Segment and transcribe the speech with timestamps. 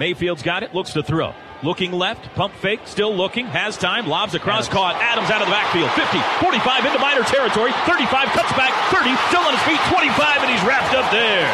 [0.00, 1.34] Mayfield's got it, looks to throw.
[1.62, 4.72] Looking left, pump fake, still looking, has time, lobs across, Adams.
[4.72, 4.94] caught.
[4.96, 5.92] Adams out of the backfield.
[5.92, 10.48] 50, 45 into Miner territory, 35, cuts back, 30, still on his feet, 25, and
[10.48, 11.44] he's wrapped up there.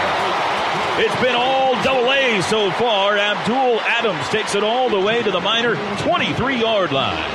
[1.03, 3.19] It's been all double A so far.
[3.19, 5.75] Abdul Adams takes it all the way to the Miner
[6.07, 7.27] 23 yard line.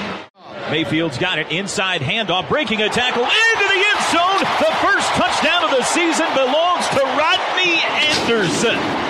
[0.72, 4.40] Mayfield's got it inside handoff, breaking a tackle into the end zone.
[4.64, 7.84] The first touchdown of the season belongs to Rodney
[8.16, 9.01] Anderson.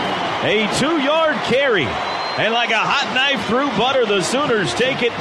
[0.43, 1.85] A two yard carry
[2.37, 5.11] and like a hot knife through butter, the Sooners take it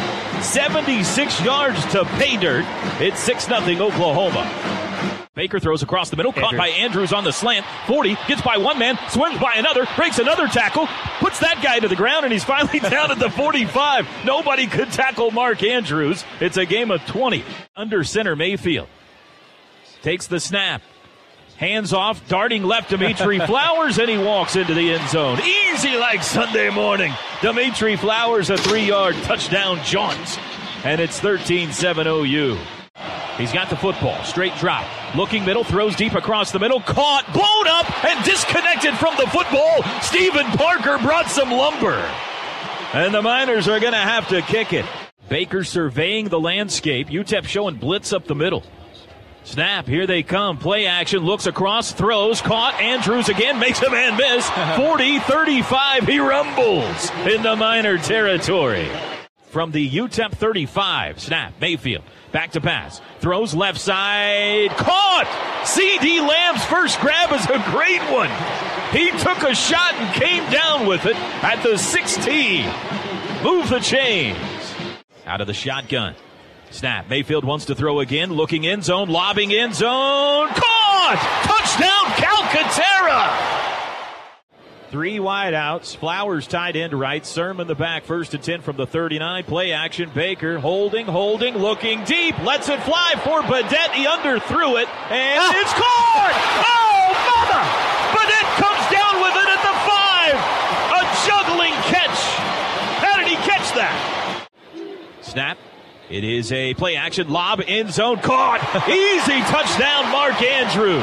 [0.42, 2.64] 76 yards to pay dirt.
[3.00, 4.48] It's 6 0 Oklahoma.
[5.34, 6.50] Baker throws across the middle, Andrews.
[6.50, 7.66] caught by Andrews on the slant.
[7.86, 10.86] 40, gets by one man, swims by another, breaks another tackle,
[11.18, 14.08] puts that guy to the ground, and he's finally down at the 45.
[14.24, 16.24] Nobody could tackle Mark Andrews.
[16.40, 17.44] It's a game of 20.
[17.76, 18.88] Under center, Mayfield
[20.02, 20.82] takes the snap,
[21.60, 25.38] Hands off, darting left Dimitri Flowers, and he walks into the end zone.
[25.42, 27.12] Easy like Sunday morning.
[27.42, 30.38] Dimitri Flowers, a three yard touchdown jaunt.
[30.86, 32.56] And it's 13 7 OU.
[33.36, 34.24] He's got the football.
[34.24, 34.86] Straight drop.
[35.14, 36.80] Looking middle, throws deep across the middle.
[36.80, 39.82] Caught, blown up, and disconnected from the football.
[40.00, 41.98] Steven Parker brought some lumber.
[42.94, 44.86] And the Miners are going to have to kick it.
[45.28, 47.08] Baker surveying the landscape.
[47.08, 48.64] UTEP showing blitz up the middle.
[49.44, 50.58] Snap, here they come.
[50.58, 52.74] Play action, looks across, throws, caught.
[52.80, 54.48] Andrews again makes a man miss.
[54.76, 58.88] 40 35, he rumbles in the Miner territory.
[59.48, 62.04] From the UTEP 35, snap, Mayfield.
[62.30, 63.00] Back to pass.
[63.18, 64.70] Throws left side.
[64.70, 65.26] Caught!
[65.64, 68.30] CeeDee Lamb's first grab is a great one.
[68.92, 72.64] He took a shot and came down with it at the 16.
[73.42, 74.38] Move the chains.
[75.26, 76.14] Out of the shotgun.
[76.70, 77.08] Snap.
[77.08, 78.32] Mayfield wants to throw again.
[78.32, 79.08] Looking end zone.
[79.08, 80.48] Lobbing end zone.
[80.48, 81.18] Caught!
[81.42, 83.60] Touchdown, Calcaterra!
[84.90, 85.96] Three wideouts.
[85.96, 87.24] Flowers tied end right.
[87.24, 88.04] Sermon the back.
[88.04, 89.44] First and 10 from the 39.
[89.44, 90.10] Play action.
[90.12, 92.36] Baker holding, holding, looking deep.
[92.42, 93.92] Lets it fly for Badet.
[93.92, 94.88] He underthrew it.
[95.10, 95.52] And ah.
[95.54, 96.34] it's caught!
[96.66, 97.62] Oh, mother!
[98.18, 100.36] Badet comes down with it at the five.
[100.98, 102.18] A juggling catch.
[102.98, 104.46] How did he catch that?
[105.22, 105.56] Snap.
[106.10, 108.60] It is a play action lob end zone caught.
[108.88, 110.98] Easy touchdown, Mark Andrew.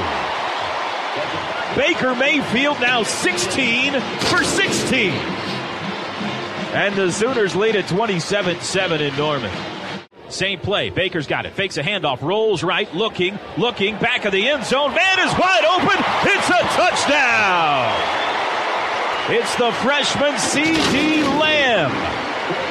[1.77, 5.11] Baker Mayfield now 16 for 16.
[6.73, 9.51] And the Sooners lead at 27 7 in Norman.
[10.27, 10.89] Same play.
[10.89, 11.53] Baker's got it.
[11.53, 12.21] Fakes a handoff.
[12.21, 12.93] Rolls right.
[12.93, 13.39] Looking.
[13.57, 13.97] Looking.
[13.99, 14.93] Back of the end zone.
[14.93, 16.03] Man is wide open.
[16.25, 17.95] It's a touchdown.
[19.29, 22.16] It's the freshman CeeDee Lamb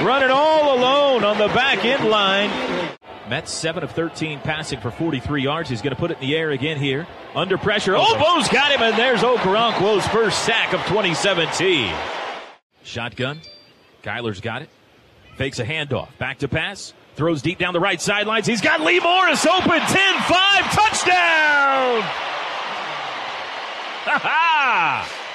[0.05, 2.51] running all alone on the back end line.
[3.29, 5.69] Metz 7 of 13 passing for 43 yards.
[5.69, 7.07] He's going to put it in the air again here.
[7.35, 7.97] Under pressure.
[7.97, 11.93] Obo's got him, and there's Okoronkwo's first sack of 2017.
[12.85, 13.41] Shotgun.
[14.05, 14.71] Kyler's got it.
[15.37, 16.17] Fakes a handoff.
[16.19, 16.95] Back to pass.
[17.17, 18.47] Throws deep down the right sidelines.
[18.47, 19.71] He's got Lee Morris open.
[19.71, 20.31] 10 5.
[20.73, 22.03] Touchdown!
[24.07, 25.26] Ha ha!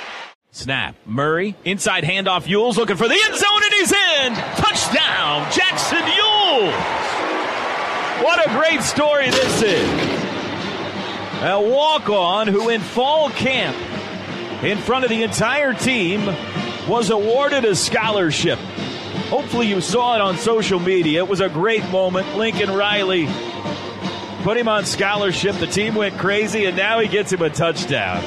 [0.61, 0.95] Snap.
[1.07, 1.55] Murray.
[1.65, 2.43] Inside handoff.
[2.43, 4.33] Yules looking for the end zone and he's in.
[4.61, 5.51] Touchdown.
[5.51, 6.71] Jackson Yules.
[8.23, 9.89] What a great story this is.
[11.41, 13.75] A walk on who in fall camp
[14.63, 16.27] in front of the entire team
[16.87, 18.59] was awarded a scholarship.
[19.29, 21.23] Hopefully you saw it on social media.
[21.23, 22.37] It was a great moment.
[22.37, 23.25] Lincoln Riley
[24.43, 25.55] put him on scholarship.
[25.55, 28.23] The team went crazy and now he gets him a touchdown.